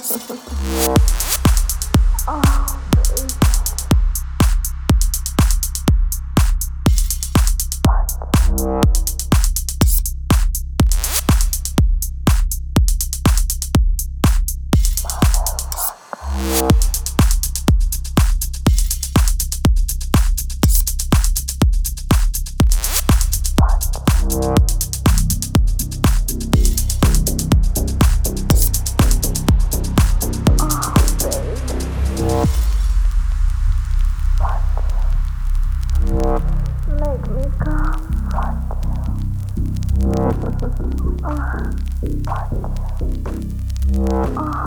[0.00, 0.99] That's right.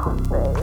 [0.06, 0.54] Oh,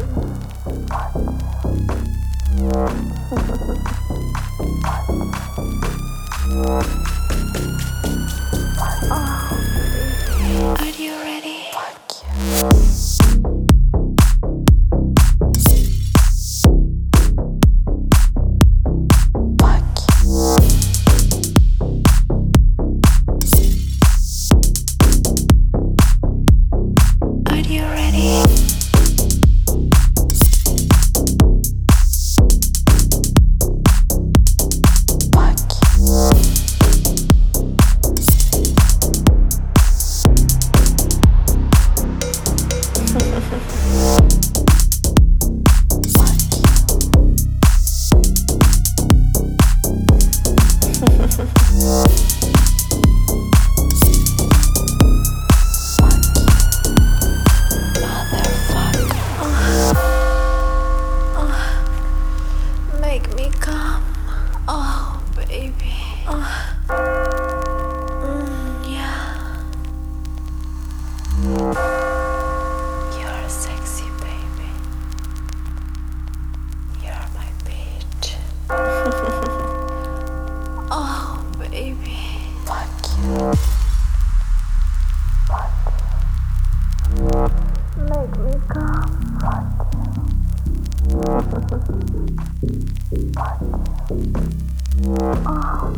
[83.22, 83.52] Oh,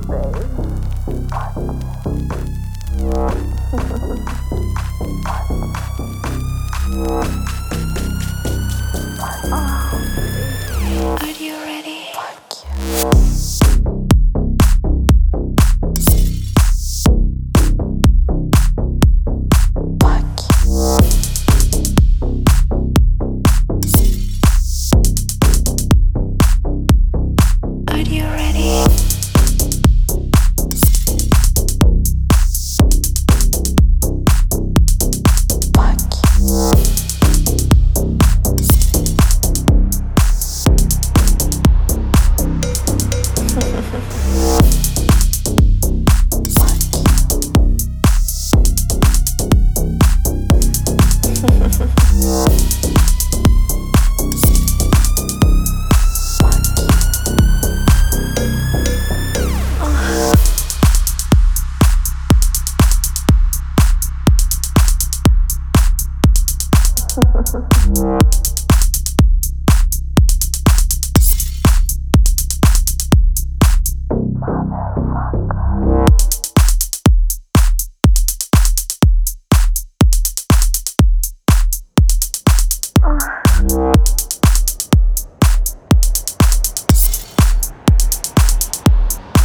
[0.08, 0.52] baby.
[28.62, 29.01] Bye.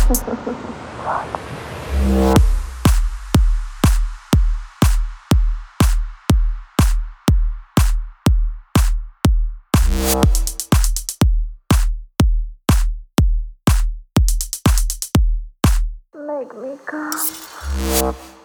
[0.07, 0.25] Make
[16.55, 18.36] me come.